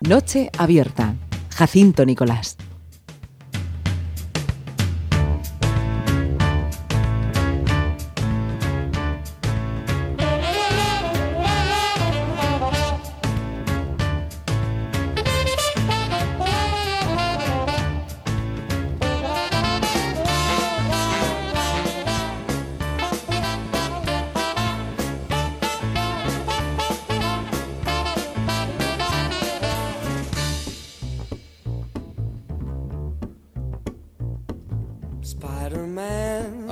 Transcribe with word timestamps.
Noche 0.00 0.50
abierta. 0.58 1.14
Jacinto 1.56 2.04
Nicolás. 2.04 2.58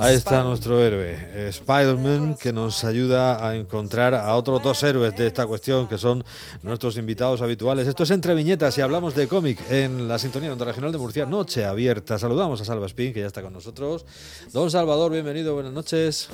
Ahí 0.05 0.17
está 0.17 0.43
nuestro 0.43 0.79
héroe, 0.79 1.17
Spider-Man, 1.49 2.35
que 2.39 2.53
nos 2.53 2.83
ayuda 2.83 3.43
a 3.43 3.55
encontrar 3.55 4.13
a 4.13 4.35
otros 4.35 4.61
dos 4.61 4.83
héroes 4.83 5.15
de 5.15 5.25
esta 5.25 5.47
cuestión, 5.47 5.87
que 5.87 5.97
son 5.97 6.23
nuestros 6.61 6.97
invitados 6.97 7.41
habituales. 7.41 7.87
Esto 7.87 8.03
es 8.03 8.11
Entre 8.11 8.35
Viñetas 8.35 8.77
y 8.77 8.81
hablamos 8.81 9.15
de 9.15 9.27
cómic 9.27 9.59
en 9.71 10.07
la 10.07 10.19
sintonía 10.19 10.53
de 10.53 10.63
Regional 10.63 10.91
de 10.91 10.99
Murcia, 10.99 11.25
Noche 11.25 11.65
Abierta. 11.65 12.19
Saludamos 12.19 12.61
a 12.61 12.65
Salva 12.65 12.85
Spin, 12.85 13.13
que 13.13 13.21
ya 13.21 13.25
está 13.25 13.41
con 13.41 13.51
nosotros. 13.51 14.05
Don 14.53 14.69
Salvador, 14.69 15.11
bienvenido, 15.11 15.55
buenas 15.55 15.73
noches. 15.73 16.29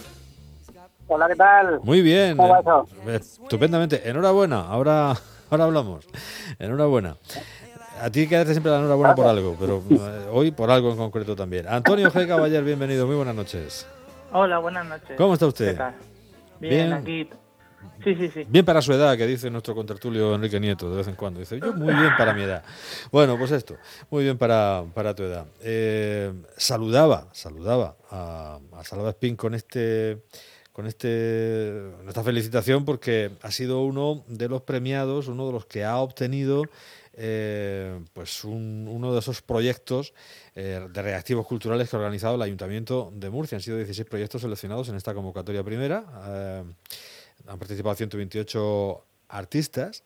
Hola, 1.08 1.30
¿qué 1.30 1.36
tal? 1.38 1.80
Muy 1.82 2.02
bien. 2.02 2.36
¿Cómo 2.36 2.50
va 2.50 2.60
eso? 2.60 2.88
Estupendamente. 3.08 4.02
Enhorabuena. 4.10 4.68
Ahora, 4.68 5.16
ahora 5.50 5.64
hablamos. 5.64 6.06
Enhorabuena. 6.60 7.16
A 8.02 8.10
ti 8.10 8.28
que 8.28 8.44
siempre 8.46 8.72
la 8.72 8.80
enhorabuena 8.80 9.14
por 9.14 9.28
algo, 9.28 9.56
pero 9.60 9.84
eh, 9.92 10.28
hoy 10.32 10.50
por 10.50 10.72
algo 10.72 10.90
en 10.90 10.98
concreto 10.98 11.36
también. 11.36 11.68
Antonio 11.68 12.10
G. 12.12 12.28
Caballero, 12.28 12.66
bienvenido. 12.66 13.06
Muy 13.06 13.16
buenas 13.16 13.36
noches. 13.36 13.86
Hola, 14.32 14.58
buenas 14.58 14.88
noches. 14.88 15.16
¿Cómo 15.18 15.34
está 15.36 15.46
usted? 15.46 15.74
¿Qué 15.74 15.78
tal? 15.78 15.96
Bien, 16.60 16.72
Bien. 16.74 16.94
aquí. 16.94 17.30
Sí, 18.04 18.16
sí, 18.16 18.30
sí. 18.30 18.46
Bien 18.48 18.66
para 18.66 18.82
su 18.82 18.92
edad, 18.94 19.16
que 19.18 19.28
dice 19.28 19.52
nuestro 19.52 19.76
contertulio 19.76 20.34
Enrique 20.34 20.60
Nieto 20.60 20.90
de 20.90 20.98
vez 20.98 21.08
en 21.08 21.16
cuando. 21.16 21.40
Dice, 21.40 21.60
yo 21.60 21.74
muy 21.74 21.94
bien 21.94 22.12
para 22.18 22.34
mi 22.34 22.42
edad. 22.42 22.64
Bueno, 23.12 23.38
pues 23.38 23.52
esto, 23.52 23.78
muy 24.10 24.24
bien 24.24 24.38
para, 24.38 24.84
para 24.96 25.14
tu 25.14 25.22
edad. 25.22 25.46
Eh, 25.62 26.34
saludaba, 26.58 27.28
saludaba 27.34 27.98
a, 28.10 28.60
a 28.74 28.84
Salva 28.84 29.10
Espín 29.10 29.36
con 29.36 29.54
este 29.54 30.24
con 30.72 30.88
este 30.88 31.90
esta 32.08 32.24
felicitación 32.24 32.86
porque 32.86 33.32
ha 33.42 33.52
sido 33.52 33.84
uno 33.84 34.24
de 34.28 34.48
los 34.48 34.62
premiados, 34.62 35.28
uno 35.28 35.48
de 35.48 35.54
los 35.54 35.66
que 35.66 35.84
ha 35.84 35.98
obtenido 35.98 36.64
eh, 37.14 38.00
pues 38.14 38.46
un- 38.46 38.88
uno 38.90 39.12
de 39.14 39.20
esos 39.20 39.42
proyectos 39.42 40.14
eh, 40.56 40.88
de 40.92 41.02
reactivos 41.02 41.46
culturales 41.46 41.90
que 41.90 41.96
ha 41.98 42.00
organizado 42.00 42.36
el 42.36 42.42
Ayuntamiento 42.42 43.12
de 43.14 43.30
Murcia. 43.30 43.58
Han 43.58 43.62
sido 43.62 43.76
16 43.78 44.08
proyectos 44.08 44.42
seleccionados 44.42 44.88
en 44.88 44.96
esta 44.96 45.14
convocatoria 45.14 45.62
primera. 45.64 46.06
Eh, 46.28 46.64
han 47.48 47.60
participado 47.60 47.96
128 47.96 49.04
artistas 49.28 50.04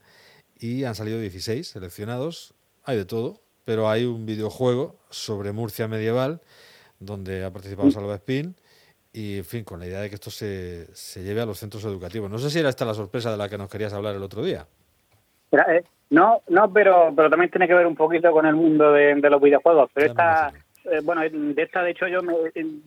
y 0.59 0.83
han 0.83 0.95
salido 0.95 1.19
16 1.19 1.67
seleccionados. 1.67 2.53
Hay 2.83 2.97
de 2.97 3.05
todo, 3.05 3.39
pero 3.65 3.87
hay 3.89 4.05
un 4.05 4.25
videojuego 4.25 4.95
sobre 5.11 5.51
Murcia 5.51 5.87
medieval 5.87 6.41
donde 6.99 7.43
ha 7.45 7.51
participado 7.53 7.91
Salva 7.91 8.15
Espín 8.15 8.55
y, 9.15 9.37
en 9.37 9.45
fin, 9.45 9.63
con 9.63 9.79
la 9.79 9.87
idea 9.87 10.01
de 10.01 10.09
que 10.09 10.15
esto 10.15 10.29
se, 10.29 10.85
se 10.93 11.23
lleve 11.23 11.41
a 11.41 11.45
los 11.45 11.57
centros 11.57 11.83
educativos. 11.85 12.29
No 12.29 12.37
sé 12.37 12.49
si 12.49 12.59
era 12.59 12.69
esta 12.69 12.83
la 12.85 12.93
sorpresa 12.93 13.31
de 13.31 13.37
la 13.37 13.47
que 13.49 13.57
nos 13.57 13.69
querías 13.69 13.93
hablar 13.93 14.13
el 14.15 14.23
otro 14.23 14.43
día. 14.43 14.65
Eh, 15.51 15.83
no, 16.09 16.41
no, 16.49 16.71
pero, 16.73 17.13
pero 17.15 17.29
también 17.29 17.49
tiene 17.49 17.67
que 17.67 17.73
ver 17.73 17.87
un 17.87 17.95
poquito 17.95 18.31
con 18.31 18.45
el 18.45 18.55
mundo 18.55 18.91
de, 18.91 19.15
de 19.15 19.29
los 19.29 19.41
videojuegos. 19.41 19.89
Pero 19.93 20.07
esta, 20.07 20.51
eh, 20.85 20.99
bueno, 21.03 21.21
de 21.21 21.61
esta, 21.63 21.81
de 21.81 21.91
hecho, 21.91 22.07
yo 22.07 22.21
me- 22.21 22.33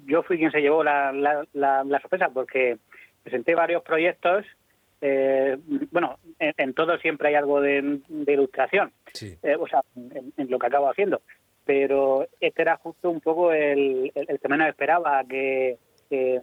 yo 0.06 0.22
fui 0.22 0.36
quien 0.38 0.50
se 0.52 0.60
llevó 0.60 0.84
la, 0.84 1.12
la, 1.12 1.44
la, 1.54 1.82
la 1.84 2.00
sorpresa 2.00 2.28
porque 2.28 2.76
presenté 3.22 3.54
varios 3.54 3.82
proyectos. 3.82 4.44
eh, 5.00 5.56
bueno, 5.91 6.19
en, 6.38 6.54
en 6.58 6.74
todo 6.74 6.98
siempre 6.98 7.28
hay 7.28 7.34
algo 7.36 7.60
de, 7.60 8.00
de 8.08 8.32
ilustración, 8.32 8.92
Sí. 9.14 9.36
eh, 9.42 9.56
o 9.58 9.66
sea, 9.66 9.82
en, 9.97 10.32
en 10.36 10.50
lo 10.50 10.58
que 10.58 10.66
acabo 10.66 10.91
haciendo. 10.91 11.22
Pero 11.64 12.26
este 12.41 12.62
era 12.62 12.76
justo 12.76 13.10
un 13.10 13.20
poco 13.20 13.53
el, 13.53 14.10
el, 14.14 14.26
el 14.28 14.38
que 14.41 14.48
menos 14.48 14.69
esperaba 14.69 15.22
que, 15.24 15.76
que, 16.08 16.36
eh, 16.36 16.42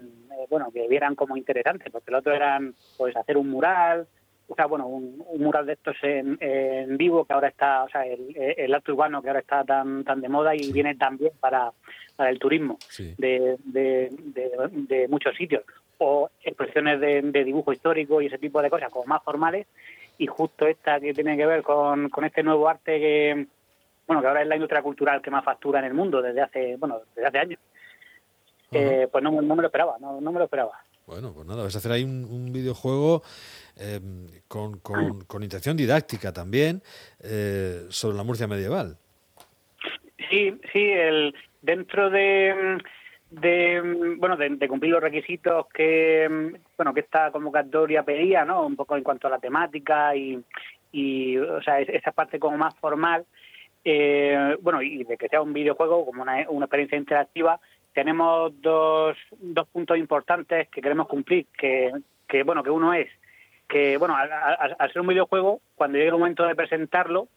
bueno, 0.49 0.69
que 0.71 0.87
vieran 0.87 1.15
como 1.15 1.37
interesante, 1.37 1.89
porque 1.91 2.11
el 2.11 2.15
otro 2.15 2.33
eran, 2.33 2.73
pues, 2.97 3.15
hacer 3.15 3.37
un 3.37 3.49
mural, 3.49 4.07
o 4.47 4.55
sea, 4.55 4.67
bueno, 4.67 4.85
un, 4.87 5.23
un 5.27 5.41
mural 5.41 5.65
de 5.65 5.73
estos 5.73 5.95
en, 6.03 6.37
en 6.39 6.97
vivo 6.97 7.25
que 7.25 7.33
ahora 7.33 7.47
está, 7.47 7.83
o 7.83 7.89
sea, 7.89 8.05
el, 8.05 8.35
el 8.35 8.73
arte 8.73 8.91
urbano 8.91 9.21
que 9.21 9.29
ahora 9.29 9.39
está 9.39 9.63
tan 9.63 10.03
tan 10.03 10.21
de 10.21 10.29
moda 10.29 10.55
y 10.55 10.71
viene 10.71 10.95
también 10.95 11.31
para, 11.39 11.71
para 12.15 12.29
el 12.29 12.37
turismo 12.37 12.77
Sí. 12.87 13.15
de, 13.17 13.57
de, 13.63 14.09
de, 14.11 14.51
de 14.71 15.07
muchos 15.07 15.35
sitios. 15.35 15.63
O 15.97 16.29
expresiones 16.43 16.99
de, 16.99 17.21
de 17.21 17.43
dibujo 17.43 17.71
histórico 17.73 18.21
y 18.21 18.25
ese 18.27 18.37
tipo 18.37 18.61
de 18.61 18.69
cosas 18.69 18.89
como 18.91 19.05
más 19.05 19.23
formales. 19.23 19.65
Y 20.17 20.27
justo 20.27 20.67
esta 20.67 20.99
que 20.99 21.13
tiene 21.13 21.37
que 21.37 21.45
ver 21.45 21.63
con, 21.63 22.09
con 22.09 22.23
este 22.25 22.43
nuevo 22.43 22.67
arte 22.69 22.99
que 22.99 23.47
bueno 24.05 24.21
que 24.21 24.27
ahora 24.27 24.41
es 24.43 24.47
la 24.47 24.55
industria 24.55 24.81
cultural 24.83 25.21
que 25.21 25.31
más 25.31 25.43
factura 25.43 25.79
en 25.79 25.85
el 25.85 25.93
mundo 25.93 26.21
desde 26.21 26.41
hace 26.41 26.75
bueno 26.77 26.99
desde 27.15 27.27
hace 27.27 27.39
años 27.39 27.59
eh, 28.71 29.07
pues 29.11 29.23
no, 29.23 29.31
no 29.31 29.55
me 29.55 29.61
lo 29.61 29.67
esperaba 29.67 29.97
no, 29.99 30.19
no 30.21 30.31
me 30.31 30.39
lo 30.39 30.45
esperaba 30.45 30.71
Bueno, 31.07 31.31
pues 31.33 31.45
nada, 31.47 31.63
vas 31.63 31.75
a 31.75 31.77
hacer 31.77 31.91
ahí 31.91 32.03
un, 32.03 32.25
un 32.25 32.51
videojuego 32.51 33.21
eh, 33.77 33.99
con, 34.47 34.79
con, 34.79 35.23
con 35.25 35.43
intención 35.43 35.77
didáctica 35.77 36.31
también 36.33 36.81
eh, 37.21 37.85
sobre 37.89 38.17
la 38.17 38.23
Murcia 38.23 38.47
medieval. 38.47 38.97
Sí, 40.29 40.57
sí, 40.73 40.91
el, 40.91 41.35
dentro 41.61 42.09
de, 42.09 42.79
de 43.29 44.15
bueno 44.17 44.37
de, 44.37 44.49
de 44.49 44.67
cumplir 44.67 44.91
los 44.93 45.01
requisitos 45.03 45.67
que 45.73 46.57
bueno 46.77 46.93
que 46.93 47.01
esta 47.01 47.31
convocatoria 47.31 48.03
pedía, 48.03 48.43
¿no? 48.45 48.65
Un 48.65 48.75
poco 48.75 48.95
en 48.97 49.03
cuanto 49.03 49.27
a 49.27 49.31
la 49.31 49.39
temática 49.39 50.15
y, 50.15 50.41
y 50.91 51.37
o 51.37 51.61
sea 51.61 51.79
es- 51.81 51.89
esa 51.89 52.11
parte 52.11 52.39
como 52.39 52.57
más 52.57 52.73
formal, 52.79 53.25
eh, 53.83 54.57
bueno 54.61 54.81
y 54.81 55.03
de 55.03 55.17
que 55.17 55.27
sea 55.27 55.41
un 55.41 55.53
videojuego 55.53 56.05
como 56.05 56.23
una, 56.23 56.49
una 56.49 56.65
experiencia 56.65 56.97
interactiva, 56.97 57.59
tenemos 57.95 58.51
dos, 58.61 59.17
dos 59.39 59.67
puntos 59.69 59.97
importantes 59.97 60.67
que 60.69 60.81
queremos 60.81 61.07
cumplir, 61.07 61.47
que, 61.57 61.91
que 62.27 62.43
bueno 62.43 62.61
que 62.61 62.69
uno 62.69 62.93
es 62.93 63.07
que 63.67 63.97
bueno 63.97 64.15
al, 64.15 64.91
ser 64.91 65.01
un 65.01 65.07
videojuego 65.07 65.61
cuando 65.73 65.97
llegue 65.97 66.09
el 66.09 66.17
momento 66.19 66.45
de 66.45 66.53
presentarlo 66.55 67.27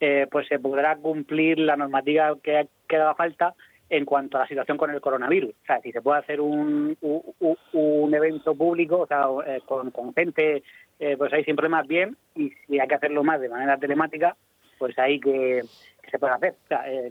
eh, 0.00 0.26
pues 0.30 0.48
se 0.48 0.58
podrá 0.58 0.96
cumplir 0.96 1.60
la 1.60 1.76
normativa 1.76 2.34
que, 2.42 2.66
que 2.88 2.96
haga 2.96 3.14
falta 3.14 3.54
en 3.90 4.04
cuanto 4.04 4.36
a 4.36 4.40
la 4.40 4.46
situación 4.48 4.76
con 4.76 4.90
el 4.90 5.00
coronavirus. 5.00 5.50
O 5.50 5.66
sea, 5.66 5.80
si 5.80 5.92
se 5.92 6.02
puede 6.02 6.18
hacer 6.18 6.40
un, 6.42 6.94
un, 7.00 7.22
un- 7.40 7.56
un 7.72 8.14
evento 8.14 8.54
público, 8.54 8.98
o 9.00 9.06
sea, 9.06 9.26
eh, 9.46 9.60
con, 9.64 9.90
con 9.90 10.12
gente, 10.14 10.62
eh, 11.00 11.16
pues 11.16 11.32
ahí 11.32 11.42
sin 11.44 11.56
problemas 11.56 11.86
bien, 11.86 12.14
y 12.34 12.50
si 12.66 12.78
hay 12.78 12.86
que 12.86 12.94
hacerlo 12.96 13.24
más 13.24 13.40
de 13.40 13.48
manera 13.48 13.78
telemática, 13.78 14.36
pues 14.78 14.98
ahí 14.98 15.20
que, 15.20 15.62
se 16.10 16.18
puede 16.18 16.32
hacer. 16.32 16.54
O 16.64 16.68
sea, 16.68 16.90
eh, 16.90 17.10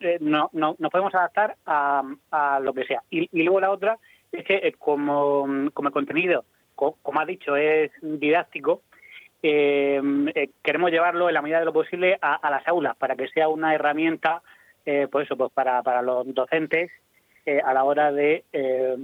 eh, 0.00 0.18
no, 0.20 0.50
no, 0.52 0.76
nos 0.78 0.90
podemos 0.92 1.14
adaptar 1.14 1.56
a, 1.66 2.02
a 2.30 2.60
lo 2.60 2.72
que 2.72 2.84
sea. 2.84 3.02
Y, 3.10 3.28
luego 3.42 3.60
la 3.60 3.70
otra 3.70 3.98
es 4.30 4.44
que 4.44 4.54
eh, 4.56 4.72
como, 4.78 5.70
como 5.74 5.88
el 5.88 5.92
contenido, 5.92 6.44
co- 6.76 6.96
como 7.02 7.20
has 7.20 7.26
dicho, 7.26 7.56
es 7.56 7.90
didáctico, 8.00 8.82
eh, 9.42 10.00
eh, 10.34 10.50
queremos 10.62 10.90
llevarlo 10.90 11.28
en 11.28 11.34
la 11.34 11.42
medida 11.42 11.58
de 11.58 11.64
lo 11.64 11.72
posible 11.72 12.18
a, 12.20 12.50
las 12.50 12.66
aulas 12.68 12.96
para 12.96 13.16
que 13.16 13.28
sea 13.28 13.48
una 13.48 13.74
herramienta, 13.74 14.42
eh, 14.84 15.08
pues 15.10 15.26
eso, 15.26 15.36
pues 15.36 15.52
para, 15.52 15.82
para 15.82 16.02
los 16.02 16.32
docentes 16.32 16.90
eh, 17.44 17.60
a 17.64 17.72
la 17.72 17.84
hora 17.84 18.10
de 18.10 18.44
eh, 18.52 18.96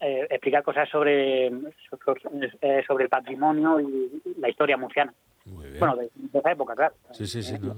eh, 0.00 0.26
explicar 0.30 0.62
cosas 0.62 0.88
sobre 0.88 1.48
eh, 1.48 2.84
sobre 2.86 3.04
el 3.04 3.10
patrimonio 3.10 3.78
y 3.80 4.22
la 4.38 4.48
historia 4.48 4.78
murciana. 4.78 5.12
Muy 5.44 5.66
bien. 5.66 5.80
Bueno, 5.80 5.96
de, 5.96 6.10
de 6.14 6.38
esa 6.38 6.52
época, 6.52 6.74
claro. 6.74 6.94
Sí, 7.12 7.26
sí, 7.26 7.42
sí. 7.42 7.54
¿no? 7.60 7.76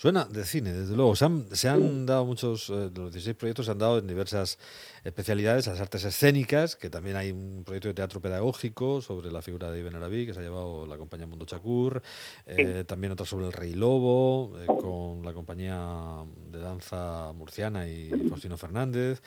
Suena 0.00 0.24
de 0.24 0.44
cine, 0.46 0.72
desde 0.72 0.96
luego. 0.96 1.14
Se 1.14 1.26
han, 1.26 1.54
se 1.54 1.68
han 1.68 2.06
dado 2.06 2.24
muchos, 2.24 2.70
eh, 2.70 2.90
los 2.94 3.12
16 3.12 3.36
proyectos 3.36 3.66
se 3.66 3.72
han 3.72 3.78
dado 3.78 3.98
en 3.98 4.06
diversas 4.06 4.58
especialidades, 5.04 5.66
las 5.66 5.78
artes 5.78 6.02
escénicas, 6.06 6.74
que 6.74 6.88
también 6.88 7.16
hay 7.16 7.32
un 7.32 7.64
proyecto 7.66 7.88
de 7.88 7.94
teatro 7.94 8.18
pedagógico 8.18 9.02
sobre 9.02 9.30
la 9.30 9.42
figura 9.42 9.70
de 9.70 9.80
Ibn 9.80 9.96
Arabi, 9.96 10.24
que 10.24 10.32
se 10.32 10.40
ha 10.40 10.42
llevado 10.42 10.86
la 10.86 10.96
compañía 10.96 11.26
Mundo 11.26 11.44
Chacur, 11.44 12.00
eh, 12.46 12.84
también 12.86 13.12
otro 13.12 13.26
sobre 13.26 13.44
el 13.44 13.52
Rey 13.52 13.74
Lobo, 13.74 14.58
eh, 14.58 14.66
con 14.66 15.22
la 15.22 15.34
compañía 15.34 16.24
de 16.50 16.58
danza 16.60 17.34
murciana 17.34 17.86
y 17.86 18.08
Faustino 18.30 18.56
Fernández. 18.56 19.20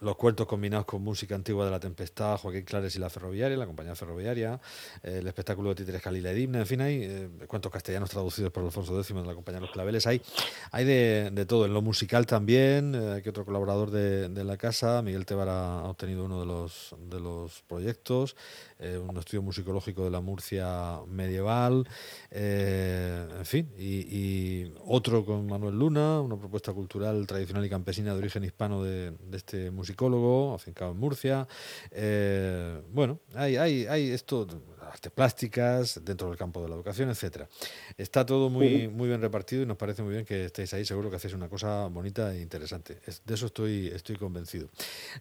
Los 0.00 0.16
cuentos 0.16 0.46
combinados 0.46 0.86
con 0.86 1.02
música 1.02 1.34
antigua 1.34 1.64
de 1.64 1.70
la 1.70 1.80
Tempestad, 1.80 2.38
Joaquín 2.38 2.62
Clares 2.62 2.94
y 2.94 2.98
la 2.98 3.10
Ferroviaria, 3.10 3.56
la 3.56 3.66
compañía 3.66 3.96
ferroviaria, 3.96 4.60
el 5.02 5.26
espectáculo 5.26 5.70
de 5.70 5.74
títeres 5.76 6.02
Calila 6.02 6.32
y 6.32 6.36
Dimna, 6.36 6.60
en 6.60 6.66
fin, 6.66 6.80
hay 6.80 7.28
cuentos 7.48 7.72
castellanos 7.72 8.10
traducidos 8.10 8.52
por 8.52 8.64
Alfonso 8.64 8.96
X 9.00 9.14
de 9.14 9.24
la 9.24 9.34
compañía 9.34 9.60
Los 9.60 9.72
Claveles, 9.72 10.06
hay, 10.06 10.22
hay 10.70 10.84
de, 10.84 11.46
todo, 11.46 11.66
en 11.66 11.74
lo 11.74 11.82
musical 11.82 12.26
también, 12.26 12.92
que 13.22 13.30
otro 13.30 13.44
colaborador 13.44 13.90
de, 13.90 14.28
de, 14.28 14.44
la 14.44 14.56
casa, 14.56 15.02
Miguel 15.02 15.26
Tebar 15.26 15.48
ha 15.48 15.84
obtenido 15.84 16.24
uno 16.24 16.40
de 16.40 16.46
los, 16.46 16.94
de 17.08 17.18
los 17.18 17.62
proyectos, 17.62 18.36
un 18.78 19.16
estudio 19.16 19.42
musicológico 19.42 20.04
de 20.04 20.10
la 20.10 20.20
Murcia 20.20 21.00
medieval, 21.08 21.88
en 22.30 23.46
fin, 23.46 23.68
y, 23.76 24.72
otro 24.84 25.24
con 25.24 25.46
Manuel 25.46 25.78
Luna, 25.78 26.20
una 26.20 26.36
propuesta 26.38 26.72
cultural 26.72 27.26
tradicional 27.26 27.64
y 27.64 27.70
campesina 27.70 28.12
de 28.12 28.18
origen 28.18 28.44
hispano 28.44 28.82
de, 28.82 29.10
de 29.10 29.36
este 29.36 29.70
musicólogo, 29.78 30.54
afincado 30.54 30.92
en 30.92 30.98
Murcia. 30.98 31.48
Eh, 31.90 32.82
bueno, 32.92 33.20
hay, 33.34 33.56
hay, 33.56 33.86
hay 33.86 34.10
esto, 34.10 34.46
artes 34.80 35.12
plásticas, 35.12 36.00
dentro 36.04 36.28
del 36.28 36.36
campo 36.36 36.60
de 36.62 36.68
la 36.68 36.74
educación, 36.74 37.08
etcétera. 37.10 37.48
Está 37.96 38.26
todo 38.26 38.50
muy, 38.50 38.88
muy 38.88 39.08
bien 39.08 39.20
repartido 39.20 39.62
y 39.62 39.66
nos 39.66 39.76
parece 39.76 40.02
muy 40.02 40.12
bien 40.12 40.24
que 40.24 40.46
estéis 40.46 40.74
ahí. 40.74 40.84
Seguro 40.84 41.10
que 41.10 41.16
hacéis 41.16 41.34
una 41.34 41.48
cosa 41.48 41.86
bonita 41.86 42.34
e 42.34 42.40
interesante. 42.40 42.98
de 43.24 43.34
eso 43.34 43.46
estoy, 43.46 43.88
estoy 43.88 44.16
convencido. 44.16 44.68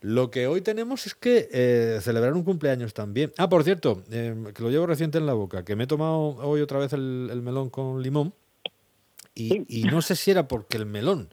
Lo 0.01 0.29
que 0.31 0.47
hoy 0.47 0.61
tenemos 0.61 1.05
es 1.05 1.15
que 1.15 1.47
eh, 1.51 1.99
celebrar 2.01 2.33
un 2.33 2.43
cumpleaños 2.43 2.93
también. 2.93 3.31
Ah, 3.37 3.47
por 3.47 3.63
cierto, 3.63 4.03
eh, 4.11 4.35
que 4.53 4.63
lo 4.63 4.69
llevo 4.69 4.87
reciente 4.87 5.17
en 5.17 5.25
la 5.25 5.33
boca, 5.33 5.63
que 5.63 5.75
me 5.75 5.83
he 5.85 5.87
tomado 5.87 6.35
hoy 6.37 6.61
otra 6.61 6.79
vez 6.79 6.93
el, 6.93 7.41
melón 7.43 7.69
con 7.69 8.01
limón. 8.01 8.33
Y, 9.35 9.81
y, 9.81 9.83
no 9.83 10.01
sé 10.01 10.15
si 10.15 10.31
era 10.31 10.47
porque 10.47 10.77
el 10.77 10.87
melón 10.87 11.29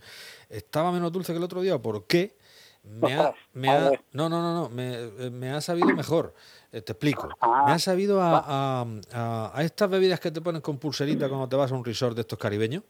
estaba 0.51 0.93
menos 0.93 1.11
dulce 1.11 1.33
que 1.33 1.39
el 1.39 1.45
otro 1.45 1.63
día 1.63 1.75
o 1.75 1.83
por 1.83 2.07
qué, 2.07 2.37
me 2.85 3.15
ha, 3.15 3.35
me 3.55 3.69
ha, 3.69 3.91
no, 4.13 4.29
no, 4.29 4.43
no, 4.43 4.55
no, 4.55 4.69
me, 4.69 4.95
eh, 4.95 5.31
me 5.31 5.51
ha 5.51 5.61
sabido 5.61 5.89
mejor. 5.95 6.35
Eh, 6.71 6.83
te 6.83 6.93
explico. 6.93 7.29
Me 7.67 7.73
ha 7.73 7.79
sabido 7.79 8.21
a, 8.21 8.85
a, 9.13 9.53
a, 9.55 9.63
estas 9.63 9.89
bebidas 9.89 10.21
que 10.21 10.31
te 10.31 10.41
ponen 10.41 10.61
con 10.61 10.79
pulserita 10.79 11.29
cuando 11.29 11.49
te 11.49 11.57
vas 11.57 11.73
a 11.73 11.75
un 11.75 11.85
resort 11.85 12.15
de 12.15 12.23
estos 12.23 12.39
caribeños. 12.39 12.83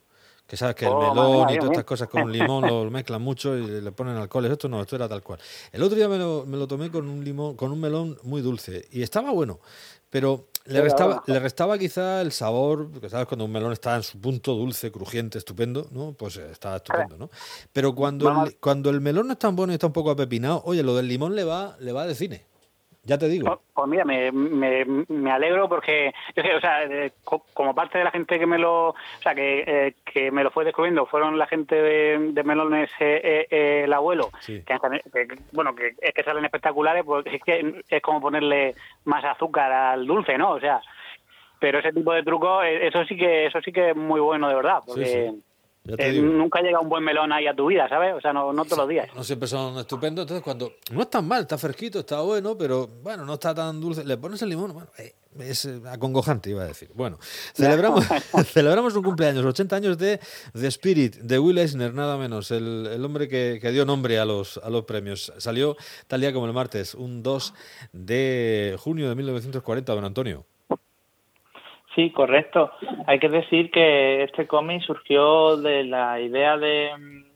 Que 0.45 0.57
sabes 0.57 0.75
que 0.75 0.85
el 0.85 0.91
oh, 0.91 0.99
melón 0.99 1.49
y 1.49 1.55
todas 1.57 1.71
estas 1.71 1.85
cosas 1.85 2.07
con 2.07 2.31
limón 2.31 2.67
lo 2.67 2.91
mezclan 2.91 3.19
mucho 3.19 3.57
y 3.57 3.81
le 3.81 3.91
ponen 3.91 4.15
alcohol. 4.15 4.45
Esto 4.45 4.69
no, 4.69 4.81
esto 4.81 4.95
era 4.95 5.09
tal 5.09 5.23
cual. 5.23 5.39
El 5.71 5.81
otro 5.81 5.97
día 5.97 6.07
me 6.07 6.19
lo, 6.19 6.45
me 6.45 6.55
lo 6.55 6.67
tomé 6.67 6.91
con 6.91 7.07
un 7.07 7.23
limón, 7.23 7.55
con 7.55 7.71
un 7.71 7.81
melón 7.81 8.17
muy 8.21 8.41
dulce 8.41 8.87
y 8.91 9.01
estaba 9.01 9.31
bueno. 9.31 9.59
Pero 10.15 10.47
le 10.63 10.79
restaba, 10.79 11.23
le 11.27 11.39
restaba 11.41 11.77
quizá 11.77 12.21
el 12.21 12.31
sabor, 12.31 12.89
porque 12.89 13.09
sabes, 13.09 13.27
cuando 13.27 13.43
un 13.43 13.51
melón 13.51 13.73
está 13.73 13.97
en 13.97 14.03
su 14.03 14.17
punto 14.17 14.53
dulce, 14.53 14.89
crujiente, 14.89 15.37
estupendo, 15.37 15.89
¿no? 15.91 16.13
Pues 16.13 16.37
eh, 16.37 16.47
está 16.49 16.77
estupendo, 16.77 17.17
¿no? 17.17 17.29
Pero 17.73 17.93
cuando 17.93 18.45
el, 18.45 18.55
cuando 18.55 18.91
el 18.91 19.01
melón 19.01 19.27
no 19.27 19.33
es 19.33 19.39
tan 19.39 19.57
bueno 19.57 19.73
y 19.73 19.75
está 19.75 19.87
un 19.87 19.91
poco 19.91 20.11
apepinado, 20.11 20.61
oye, 20.63 20.83
lo 20.83 20.95
del 20.95 21.09
limón 21.09 21.35
le 21.35 21.43
va, 21.43 21.75
le 21.81 21.91
va 21.91 22.07
de 22.07 22.15
cine. 22.15 22.45
Ya 23.05 23.19
te 23.19 23.29
digo. 23.29 23.61
Pues, 23.73 23.87
mira, 23.87 24.03
me, 24.03 24.31
me, 24.31 24.83
me, 24.83 25.31
alegro 25.31 25.69
porque, 25.69 26.11
o 26.57 26.59
sea, 26.59 26.79
como 27.53 27.75
parte 27.75 27.99
de 27.99 28.03
la 28.03 28.11
gente 28.11 28.39
que 28.39 28.47
me 28.47 28.57
lo, 28.57 28.89
o 28.89 28.95
sea, 29.21 29.35
que, 29.35 29.63
eh, 29.67 29.95
que 30.03 30.31
me 30.31 30.43
lo 30.43 30.49
fue 30.49 30.65
descubriendo, 30.65 31.05
fueron 31.05 31.37
la 31.37 31.45
gente 31.45 31.75
de, 31.75 32.43
Melones, 32.43 32.89
eh, 32.99 33.47
eh, 33.49 33.81
el 33.83 33.93
abuelo, 33.93 34.31
que, 34.45 34.79
bueno, 35.51 35.75
que 35.75 35.93
es 36.01 36.13
que 36.13 36.23
salen 36.23 36.45
espectaculares, 36.45 37.03
pues 37.05 37.25
es 37.27 37.41
que 37.43 37.83
es 37.87 38.01
como 38.01 38.19
ponerle 38.19 38.73
más 39.05 39.23
azúcar 39.23 39.71
al 39.71 40.07
dulce, 40.07 40.35
¿no? 40.37 40.53
O 40.53 40.59
sea, 40.59 40.81
pero 41.59 41.79
ese 41.79 41.93
tipo 41.93 42.11
de 42.11 42.23
trucos, 42.23 42.65
eso 42.65 43.05
sí 43.05 43.15
que, 43.15 43.45
eso 43.45 43.61
sí 43.61 43.71
que 43.71 43.91
es 43.91 43.95
muy 43.95 44.19
bueno 44.19 44.49
de 44.49 44.55
verdad, 44.55 44.79
porque... 44.85 45.31
Eh, 45.87 46.19
nunca 46.19 46.61
llega 46.61 46.79
un 46.79 46.89
buen 46.89 47.03
melón 47.03 47.31
ahí 47.31 47.45
a 47.45 47.53
tu 47.53 47.67
vida, 47.67 47.87
¿sabes? 47.87 48.15
O 48.15 48.21
sea, 48.21 48.33
no, 48.33 48.51
no 48.51 48.65
todos 48.65 48.79
los 48.79 48.89
días. 48.89 49.07
No 49.15 49.23
siempre 49.23 49.47
son 49.47 49.77
estupendos. 49.77 50.23
Entonces, 50.23 50.43
cuando 50.43 50.73
no 50.91 51.01
es 51.01 51.09
tan 51.09 51.27
mal, 51.27 51.41
está 51.41 51.59
fresquito, 51.59 51.99
está 51.99 52.21
bueno, 52.21 52.57
pero 52.57 52.87
bueno, 52.87 53.23
no 53.23 53.35
está 53.35 53.53
tan 53.53 53.79
dulce. 53.79 54.03
Le 54.03 54.17
pones 54.17 54.41
el 54.41 54.49
limón, 54.49 54.73
bueno, 54.73 54.89
eh, 54.97 55.13
es 55.39 55.65
eh, 55.65 55.79
acongojante, 55.87 56.49
iba 56.49 56.63
a 56.63 56.67
decir. 56.67 56.89
Bueno, 56.95 57.19
celebramos, 57.53 58.03
celebramos 58.45 58.95
un 58.95 59.03
cumpleaños, 59.03 59.45
80 59.45 59.75
años 59.75 59.97
de 59.99 60.19
The 60.53 60.67
Spirit, 60.67 61.17
de 61.17 61.37
Will 61.37 61.59
Eisner, 61.59 61.93
nada 61.93 62.17
menos, 62.17 62.49
el, 62.49 62.87
el 62.91 63.05
hombre 63.05 63.27
que, 63.27 63.59
que, 63.61 63.71
dio 63.71 63.85
nombre 63.85 64.17
a 64.17 64.25
los, 64.25 64.57
a 64.57 64.71
los 64.71 64.85
premios. 64.85 65.33
Salió 65.37 65.77
tal 66.07 66.21
día 66.21 66.33
como 66.33 66.47
el 66.47 66.53
martes, 66.53 66.95
un 66.95 67.21
2 67.21 67.53
de 67.93 68.75
junio 68.79 69.07
de 69.07 69.15
1940, 69.15 69.93
don 69.93 70.05
Antonio. 70.05 70.45
Sí, 71.95 72.11
correcto. 72.11 72.71
Hay 73.07 73.19
que 73.19 73.29
decir 73.29 73.71
que 73.71 74.23
este 74.23 74.47
cómic 74.47 74.81
surgió 74.81 75.55
de 75.55 75.85
la 75.85 76.19
idea 76.19 76.57
de, 76.57 76.89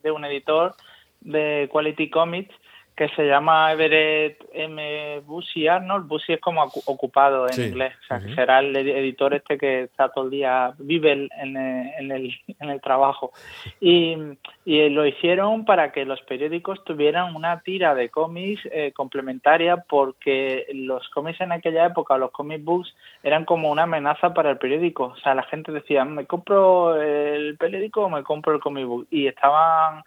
de 0.03 0.11
un 0.11 0.25
editor 0.25 0.75
de 1.21 1.69
Quality 1.71 2.09
Comics 2.09 2.53
que 2.99 3.07
se 3.15 3.25
llama 3.25 3.71
Everett 3.71 4.43
M. 4.51 5.21
Bushy 5.21 5.69
Arnold. 5.69 6.05
Bushy 6.05 6.33
es 6.33 6.41
como 6.41 6.61
ocupado 6.85 7.47
en 7.49 7.69
inglés, 7.69 7.93
o 8.03 8.07
sea, 8.07 8.19
que 8.19 8.35
será 8.35 8.59
el 8.59 8.75
editor 8.75 9.33
este 9.33 9.57
que 9.57 9.83
está 9.83 10.09
todo 10.09 10.25
el 10.25 10.31
día, 10.31 10.73
vive 10.77 11.13
en, 11.13 11.55
en, 11.55 12.11
el, 12.11 12.37
en 12.59 12.69
el 12.69 12.81
trabajo. 12.81 13.31
Y, 13.79 14.17
y, 14.65 14.89
lo 14.89 15.05
hicieron 15.05 15.63
para 15.63 15.93
que 15.93 16.03
los 16.03 16.21
periódicos 16.23 16.83
tuvieran 16.83 17.37
una 17.37 17.61
tira 17.61 17.95
de 17.95 18.09
cómics 18.09 18.67
eh, 18.69 18.91
complementaria 18.93 19.77
porque 19.77 20.67
los 20.73 21.07
cómics 21.07 21.39
en 21.39 21.53
aquella 21.53 21.85
época, 21.85 22.17
los 22.17 22.31
comic 22.31 22.65
books, 22.65 22.93
eran 23.23 23.45
como 23.45 23.71
una 23.71 23.83
amenaza 23.83 24.33
para 24.33 24.51
el 24.51 24.57
periódico. 24.57 25.05
O 25.05 25.17
sea, 25.19 25.35
la 25.35 25.43
gente 25.43 25.71
decía, 25.71 26.03
me 26.03 26.25
compro 26.25 27.01
el 27.01 27.55
periódico 27.55 28.01
o 28.01 28.09
me 28.09 28.23
compro 28.23 28.55
el 28.55 28.59
comic 28.59 28.85
book. 28.85 29.07
Y 29.09 29.27
estaban 29.27 30.03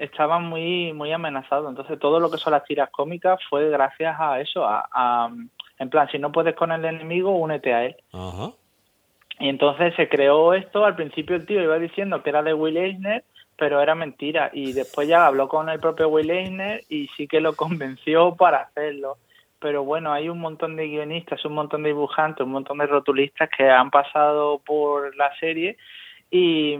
estaban 0.00 0.46
muy 0.46 0.92
muy 0.92 1.12
amenazados. 1.12 1.68
Entonces 1.68 1.98
todo 1.98 2.18
lo 2.18 2.30
que 2.30 2.38
son 2.38 2.52
las 2.52 2.64
tiras 2.64 2.90
cómicas 2.90 3.38
fue 3.48 3.68
gracias 3.70 4.16
a 4.18 4.40
eso, 4.40 4.64
a, 4.66 5.30
en 5.78 5.90
plan, 5.90 6.08
si 6.10 6.18
no 6.18 6.32
puedes 6.32 6.56
con 6.56 6.72
el 6.72 6.84
enemigo, 6.84 7.30
únete 7.30 7.72
a 7.72 7.84
él. 7.84 7.96
Y 9.38 9.48
entonces 9.48 9.94
se 9.94 10.08
creó 10.08 10.52
esto, 10.54 10.84
al 10.84 10.96
principio 10.96 11.36
el 11.36 11.46
tío 11.46 11.62
iba 11.62 11.78
diciendo 11.78 12.22
que 12.22 12.30
era 12.30 12.42
de 12.42 12.54
Will 12.54 12.76
Eisner, 12.76 13.24
pero 13.56 13.80
era 13.80 13.94
mentira. 13.94 14.50
Y 14.52 14.72
después 14.72 15.06
ya 15.06 15.26
habló 15.26 15.48
con 15.48 15.68
el 15.68 15.80
propio 15.80 16.08
Will 16.08 16.30
Eisner 16.30 16.82
y 16.88 17.08
sí 17.16 17.28
que 17.28 17.40
lo 17.40 17.52
convenció 17.56 18.34
para 18.36 18.58
hacerlo. 18.58 19.18
Pero 19.58 19.84
bueno, 19.84 20.12
hay 20.12 20.30
un 20.30 20.38
montón 20.38 20.76
de 20.76 20.88
guionistas, 20.88 21.44
un 21.44 21.52
montón 21.52 21.82
de 21.82 21.90
dibujantes, 21.90 22.44
un 22.44 22.52
montón 22.52 22.78
de 22.78 22.86
rotulistas 22.86 23.50
que 23.54 23.68
han 23.68 23.90
pasado 23.90 24.58
por 24.64 25.14
la 25.16 25.30
serie 25.38 25.76
y 26.30 26.76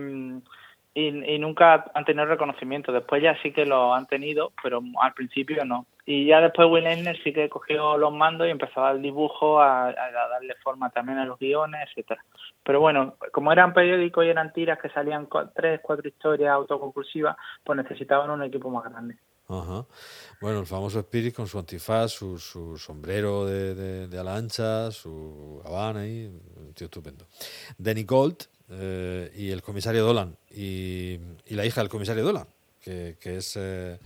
y, 0.95 1.39
nunca 1.39 1.91
han 1.95 2.05
tenido 2.05 2.27
reconocimiento. 2.27 2.93
Después 2.93 3.23
ya 3.23 3.41
sí 3.43 3.53
que 3.53 3.65
lo 3.65 3.95
han 3.95 4.07
tenido, 4.07 4.53
pero 4.63 4.83
al 5.01 5.15
principio 5.15 5.65
no. 5.65 5.87
Y 6.05 6.27
ya 6.27 6.41
después 6.41 6.69
Will 6.69 6.87
Eisner 6.87 7.17
sí 7.23 7.33
que 7.33 7.49
cogió 7.49 7.97
los 7.97 8.13
mandos 8.13 8.49
y 8.49 8.51
empezó 8.51 8.89
el 8.89 9.01
dibujo, 9.01 9.61
a, 9.61 9.93
darle 9.93 10.55
forma 10.63 10.91
también 10.91 11.19
a 11.19 11.25
los 11.25 11.39
guiones, 11.39 11.89
etcétera. 11.89 12.25
Pero 12.65 12.81
bueno, 12.81 13.15
como 13.33 13.53
eran 13.53 13.73
periódicos 13.73 14.25
y 14.25 14.29
eran 14.29 14.53
tiras 14.53 14.79
que 14.81 14.89
salían 14.91 15.29
tres, 15.55 15.81
cuatro 15.83 16.09
historias 16.09 16.51
autoconclusivas, 16.51 17.37
pues 17.65 17.77
necesitaban 17.77 18.31
un 18.31 18.43
equipo 18.43 18.71
más 18.71 18.85
grande. 18.85 19.17
Ajá. 19.49 19.85
Bueno, 20.41 20.61
el 20.61 20.67
famoso 20.67 21.01
Spirit 21.01 21.35
con 21.35 21.47
su 21.47 21.59
antifaz, 21.59 22.13
su, 22.13 22.39
sombrero 22.79 23.47
de, 23.47 23.75
de, 24.09 24.91
su 24.93 25.61
habana 25.65 26.07
y 26.07 26.27
un 26.27 26.73
tío 26.75 26.87
estupendo. 26.87 27.27
Danny 27.77 28.05
Gold, 28.05 28.47
eh, 28.73 29.33
y 29.35 29.51
el 29.51 29.63
comisario 29.63 30.05
Dolan 30.05 30.37
y, 30.51 31.19
la 31.49 31.67
hija 31.67 31.81
del 31.81 31.91
comisario 31.91 32.23
Dolan, 32.23 32.47
que, 32.81 33.17
es 33.25 33.57
eh, 33.57 33.99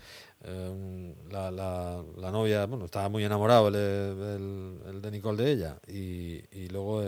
eh, 0.42 1.14
la, 1.30 1.50
la, 1.50 2.30
novia, 2.30 2.64
bueno, 2.64 2.86
estaba 2.86 3.10
muy 3.10 3.24
enamorado 3.24 3.68
el, 3.68 4.78
el, 4.86 5.02
de 5.02 5.10
Nicole 5.10 5.42
de 5.42 5.52
ella. 5.52 5.76
Y, 5.86 6.42
y 6.50 6.68
luego, 6.70 7.02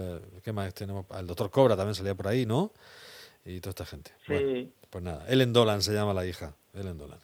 ¿qué 0.45 0.53
más 0.53 0.75
tenemos? 0.75 1.07
El 1.19 1.27
doctor 1.27 1.51
Cobra 1.51 1.77
también 1.77 1.95
salía 1.95 2.15
por 2.15 2.29
ahí, 2.29 2.45
¿no? 2.45 2.73
Y 3.47 3.61
toda 3.61 3.71
esta 3.71 3.87
gente. 3.87 4.11
pues 4.91 5.05
nada, 5.05 5.25
Ellen 5.29 5.53
Dolan 5.53 5.81
se 5.81 5.95
llama 5.95 6.13
la 6.13 6.27
hija. 6.27 6.53
Ellen 6.75 6.99
Dolan. 6.99 7.19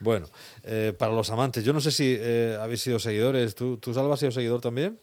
Bueno, 0.00 0.26
para 0.96 1.12
los 1.12 1.28
amantes, 1.30 1.64
yo 1.64 1.74
no 1.74 1.80
sé 1.80 1.90
si 1.90 2.18
habéis 2.58 2.80
sido 2.80 2.98
seguidores. 2.98 3.54
¿Tú, 3.54 3.76
¿Tú, 3.76 3.92
Salva, 3.92 4.14
has 4.14 4.20
sido 4.20 4.32
seguidor 4.32 4.62
también? 4.62 4.98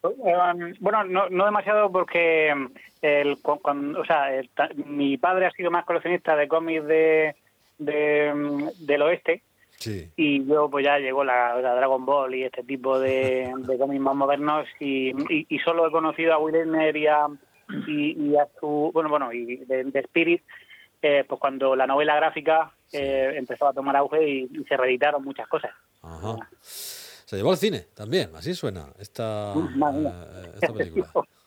bueno, 0.00 1.04
no, 1.04 1.28
no 1.28 1.44
demasiado 1.44 1.90
porque 1.90 2.54
el, 3.02 3.38
o 3.42 4.04
sea, 4.04 4.30
mi 4.86 5.16
padre 5.16 5.46
ha 5.46 5.50
sido 5.52 5.70
más 5.70 5.84
coleccionista 5.84 6.36
de 6.36 6.48
cómics 6.48 6.86
de, 6.86 7.34
de, 7.78 8.70
del 8.80 9.02
oeste. 9.02 9.42
Y 10.16 10.44
yo 10.44 10.68
pues 10.68 10.84
ya 10.84 10.98
llegó 10.98 11.22
la, 11.22 11.56
Dragon 11.60 12.04
Ball 12.04 12.34
y 12.34 12.42
este 12.42 12.64
tipo 12.64 12.98
de, 12.98 13.50
cómics 13.78 14.00
más 14.00 14.16
modernos 14.16 14.66
y, 14.80 15.12
y, 15.48 15.58
solo 15.60 15.86
he 15.86 15.90
conocido 15.90 16.34
a 16.34 16.38
Will 16.38 16.56
Eisner 16.56 16.96
y 16.96 17.06
a, 17.06 17.26
y, 17.86 18.36
a 18.36 18.48
su, 18.58 18.90
bueno, 18.92 19.08
bueno, 19.08 19.32
y 19.32 19.56
de, 19.56 19.90
Spirit, 19.94 20.42
eh, 21.00 21.24
pues 21.28 21.40
cuando 21.40 21.76
la 21.76 21.86
novela 21.86 22.16
gráfica 22.16 22.72
eh, 22.92 23.34
empezó 23.36 23.68
a 23.68 23.72
tomar 23.72 23.96
auge 23.96 24.28
y, 24.28 24.64
se 24.68 24.76
reeditaron 24.76 25.24
muchas 25.24 25.46
cosas. 25.46 25.70
Se 26.60 27.36
llevó 27.36 27.52
al 27.52 27.58
cine 27.58 27.86
también, 27.94 28.30
así 28.34 28.54
suena 28.54 28.86
esta, 28.98 29.52
eh, 29.54 30.52
esta 30.54 30.72
película. 30.72 31.08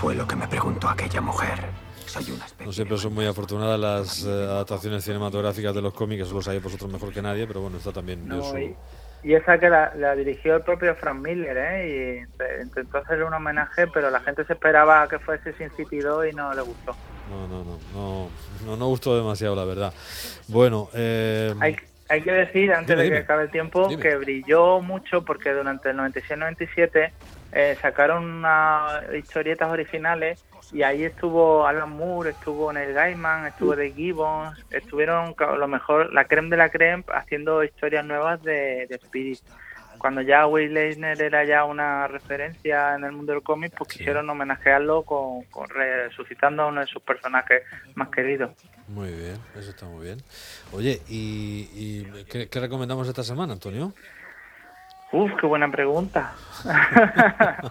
fue 0.00 0.14
lo 0.14 0.26
que 0.26 0.36
me 0.36 0.46
preguntó 0.46 0.88
aquella 0.88 1.20
mujer? 1.20 1.58
Soy 2.06 2.30
una 2.30 2.44
especie 2.44 2.66
No 2.66 2.72
siempre 2.72 2.98
son 2.98 3.14
muy 3.14 3.26
afortunadas 3.26 3.78
las 3.80 4.24
eh, 4.24 4.28
adaptaciones 4.30 5.04
cinematográficas 5.04 5.74
de 5.74 5.82
los 5.82 5.92
cómics, 5.94 6.24
eso 6.24 6.34
lo 6.34 6.42
sabéis 6.42 6.62
vosotros 6.62 6.90
mejor 6.90 7.12
que 7.12 7.22
nadie, 7.22 7.46
pero 7.46 7.60
bueno, 7.62 7.78
está 7.78 7.92
también 7.92 8.26
No, 8.28 8.42
su- 8.42 8.58
y, 8.58 8.74
y 9.22 9.34
esa 9.34 9.58
que 9.58 9.68
la, 9.70 9.92
la 9.96 10.14
dirigió 10.14 10.56
el 10.56 10.62
propio 10.62 10.94
Frank 10.96 11.18
Miller, 11.20 11.56
¿eh? 11.56 11.88
Y 11.88 12.24
inte- 12.26 12.62
intentó 12.62 12.98
hacerle 12.98 13.24
un 13.24 13.34
homenaje, 13.34 13.86
pero 13.88 14.10
la 14.10 14.20
gente 14.20 14.44
se 14.44 14.52
esperaba 14.54 15.08
que 15.08 15.18
fuese 15.18 15.52
Sin 15.54 15.70
City 15.76 15.98
2 16.00 16.26
y 16.30 16.34
no 16.34 16.52
le 16.54 16.62
gustó. 16.62 16.94
No, 17.30 17.46
no, 17.48 17.64
no, 17.64 17.78
no, 17.94 18.28
no, 18.64 18.76
no 18.76 18.86
gustó 18.86 19.16
demasiado, 19.16 19.54
la 19.56 19.64
verdad. 19.64 19.92
Bueno, 20.48 20.88
eh, 20.94 21.52
Hay, 21.60 21.76
hay 22.08 22.22
que 22.22 22.32
decir, 22.32 22.72
antes 22.72 22.88
Dime, 22.88 23.02
de 23.02 23.08
que 23.08 23.14
dime. 23.16 23.24
acabe 23.24 23.42
el 23.44 23.50
tiempo, 23.50 23.86
Dime. 23.88 24.02
que 24.02 24.16
brilló 24.16 24.80
mucho 24.80 25.24
porque 25.24 25.52
durante 25.52 25.90
el 25.90 25.96
96-97 25.98 27.10
eh, 27.52 27.76
sacaron 27.80 28.24
unas 28.24 29.02
historietas 29.14 29.70
originales 29.70 30.44
y 30.72 30.82
ahí 30.82 31.04
estuvo 31.04 31.66
Alan 31.66 31.90
Moore, 31.90 32.30
estuvo 32.30 32.72
Neil 32.72 32.92
Gaiman, 32.92 33.46
estuvo 33.46 33.70
Dave 33.70 33.92
Gibbons, 33.92 34.58
estuvieron 34.70 35.34
a 35.38 35.56
lo 35.56 35.68
mejor 35.68 36.12
la 36.12 36.24
creme 36.26 36.50
de 36.50 36.56
la 36.58 36.68
creme 36.68 37.04
haciendo 37.14 37.64
historias 37.64 38.04
nuevas 38.04 38.42
de, 38.42 38.86
de 38.88 38.94
Spirit. 38.96 39.40
Cuando 39.96 40.20
ya 40.20 40.46
Will 40.46 40.76
Eisner 40.76 41.20
era 41.20 41.44
ya 41.44 41.64
una 41.64 42.06
referencia 42.06 42.94
en 42.94 43.02
el 43.02 43.10
mundo 43.12 43.32
del 43.32 43.42
cómic, 43.42 43.72
pues 43.76 43.90
Sí. 43.90 43.98
quisieron 43.98 44.30
homenajearlo 44.30 45.02
con, 45.02 45.42
con 45.46 45.68
resucitando 45.70 46.62
a 46.62 46.66
uno 46.66 46.82
de 46.82 46.86
sus 46.86 47.02
personajes 47.02 47.62
más 47.96 48.08
queridos. 48.10 48.50
muy 48.86 49.10
bien, 49.10 49.38
eso 49.56 49.70
está 49.70 49.86
muy 49.86 50.04
bien. 50.04 50.18
Oye, 50.72 51.00
¿y, 51.08 51.68
y 51.74 52.24
qué, 52.30 52.48
qué 52.48 52.60
recomendamos 52.60 53.08
esta 53.08 53.24
semana, 53.24 53.54
Antonio? 53.54 53.92
Uf, 55.12 55.32
qué 55.40 55.46
buena 55.46 55.70
pregunta. 55.70 56.32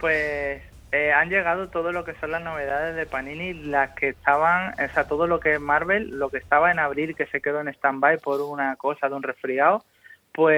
pues 0.00 0.62
eh, 0.92 1.12
han 1.12 1.28
llegado 1.28 1.68
todo 1.68 1.90
lo 1.90 2.04
que 2.04 2.14
son 2.14 2.30
las 2.30 2.42
novedades 2.42 2.94
de 2.94 3.06
Panini, 3.06 3.54
las 3.54 3.90
que 3.90 4.10
estaban, 4.10 4.72
o 4.72 4.88
sea, 4.94 5.08
todo 5.08 5.26
lo 5.26 5.40
que 5.40 5.54
es 5.54 5.60
Marvel, 5.60 6.18
lo 6.18 6.30
que 6.30 6.38
estaba 6.38 6.70
en 6.70 6.78
abril 6.78 7.16
que 7.16 7.26
se 7.26 7.40
quedó 7.40 7.60
en 7.60 7.68
stand-by 7.68 8.18
por 8.18 8.40
una 8.40 8.76
cosa 8.76 9.08
de 9.08 9.14
un 9.14 9.22
resfriado, 9.22 9.84
pues 10.32 10.56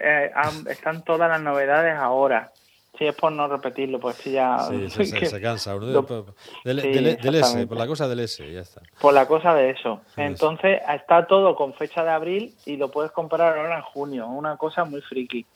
eh, 0.00 0.32
están 0.68 1.04
todas 1.04 1.28
las 1.28 1.42
novedades 1.42 1.96
ahora. 1.96 2.50
Si 2.98 3.06
es 3.06 3.14
por 3.14 3.30
no 3.30 3.46
repetirlo, 3.46 4.00
pues 4.00 4.16
sí 4.16 4.32
ya... 4.32 4.58
Sí, 4.68 4.90
se, 4.90 5.04
se- 5.06 5.18
que- 5.18 5.26
se 5.26 5.40
cansa 5.40 5.74
lo- 5.74 6.02
Del, 6.64 6.80
sí, 6.80 6.88
del- 6.90 7.16
del 7.16 7.34
S, 7.36 7.66
por 7.66 7.76
la 7.76 7.86
cosa 7.86 8.08
del 8.08 8.20
S, 8.20 8.52
ya 8.52 8.60
está. 8.60 8.80
Por 9.00 9.14
la 9.14 9.26
cosa 9.26 9.54
de 9.54 9.70
eso. 9.70 10.00
Sí, 10.14 10.22
Entonces, 10.22 10.80
está 10.92 11.26
todo 11.26 11.54
con 11.54 11.74
fecha 11.74 12.02
de 12.02 12.10
abril 12.10 12.54
y 12.66 12.76
lo 12.76 12.90
puedes 12.90 13.12
comprar 13.12 13.56
ahora 13.56 13.76
en 13.76 13.82
junio. 13.82 14.26
Una 14.26 14.56
cosa 14.56 14.84
muy 14.84 15.00
friki. 15.00 15.46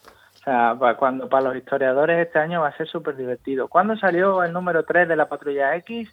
O 0.41 0.45
sea, 0.45 0.77
para, 0.79 0.97
cuando, 0.97 1.29
para 1.29 1.45
los 1.49 1.57
historiadores 1.57 2.25
este 2.27 2.39
año 2.39 2.61
va 2.63 2.69
a 2.69 2.77
ser 2.77 2.87
súper 2.89 3.17
divertido. 3.17 3.69
¿Cuándo 3.69 3.97
salió 3.97 4.43
el 4.45 4.53
número 4.53 4.85
3 4.85 5.09
de 5.09 5.17
la 5.17 5.29
Patrulla 5.29 5.75
X? 5.77 6.09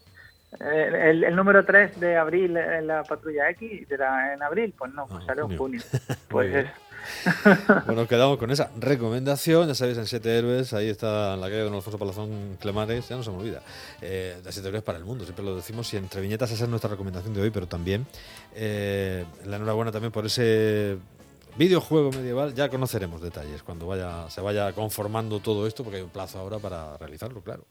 Eh, 0.60 1.10
El, 1.12 1.24
el 1.24 1.36
número 1.36 1.64
3 1.64 2.00
de 2.00 2.18
abril 2.18 2.58
en 2.58 2.88
la 2.88 3.04
Patrulla 3.04 3.50
X, 3.52 3.88
de 3.88 3.98
la, 3.98 4.34
en 4.34 4.42
abril, 4.42 4.74
pues 4.78 4.92
no, 4.94 5.06
pues 5.06 5.22
Ah, 5.24 5.26
salió 5.28 5.46
en 5.46 5.58
junio. 5.58 5.82
Pues. 6.30 6.66
Bueno, 7.86 8.08
quedamos 8.08 8.38
con 8.38 8.52
esa 8.52 8.70
recomendación. 8.80 9.68
Ya 9.68 9.76
sabéis, 9.76 9.98
en 9.98 10.08
Siete 10.08 10.38
Héroes, 10.38 10.74
ahí 10.74 10.90
está 10.90 11.34
en 11.34 11.42
la 11.42 11.48
calle 11.48 11.62
Don 11.62 11.74
Alfonso 11.74 11.98
Palazón 11.98 12.58
Clemares, 12.60 13.08
ya 13.10 13.16
no 13.16 13.24
se 13.24 13.32
me 13.32 13.38
olvida. 13.38 13.62
Eh, 14.02 14.38
de 14.44 14.52
Siete 14.52 14.68
Héroes 14.68 14.84
para 14.84 14.98
el 14.98 15.06
mundo, 15.06 15.24
siempre 15.24 15.44
lo 15.44 15.56
decimos. 15.56 15.94
Y 15.94 15.98
entre 15.98 16.22
viñetas, 16.22 16.52
esa 16.52 16.64
es 16.64 16.70
nuestra 16.70 16.90
recomendación 16.90 17.34
de 17.34 17.42
hoy, 17.42 17.50
pero 17.50 17.68
también 17.68 18.06
eh, 18.56 19.26
la 19.46 19.58
enhorabuena 19.58 19.92
también 19.92 20.12
por 20.12 20.26
ese 20.26 20.98
videojuego 21.60 22.12
medieval. 22.12 22.56
Ya 22.56 22.70
conoceremos 22.70 23.22
detalles 23.22 23.62
cuando 23.62 23.86
vaya 23.86 24.30
se 24.30 24.40
vaya 24.42 24.72
conformando 24.74 25.40
todo 25.42 25.68
esto, 25.68 25.84
porque 25.84 25.98
hay 25.98 26.04
un 26.04 26.10
plazo 26.10 26.40
ahora 26.40 26.58
para 26.58 26.98
realizarlo, 26.98 27.44
claro. 27.44 27.66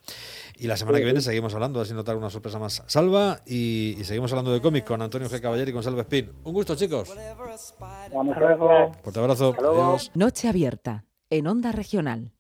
Y 0.59 0.67
la 0.67 0.77
semana 0.77 0.99
que 0.99 1.05
viene 1.05 1.21
seguimos 1.21 1.55
hablando, 1.55 1.81
así 1.81 1.95
notar 1.95 2.17
una 2.17 2.31
sorpresa 2.31 2.59
más 2.59 2.83
salva. 2.87 3.41
Y, 3.47 3.97
y 3.99 4.05
seguimos 4.05 4.31
hablando 4.31 4.53
de 4.53 4.61
cómics 4.61 4.87
con 4.87 5.01
Antonio 5.03 5.29
G. 5.29 5.41
Caballero 5.41 5.71
y 5.71 5.73
con 5.73 5.83
Salva 5.83 6.03
Spin. 6.03 6.31
Un 6.45 6.53
gusto, 6.53 6.77
chicos. 6.77 7.11
Luego. 7.15 8.93
Fuerte 9.03 9.21
abrazo. 9.21 9.57
Adiós. 9.59 10.11
Noche 10.15 10.49
abierta 10.49 11.07
en 11.31 11.47
Onda 11.47 11.73
Regional. 11.73 12.33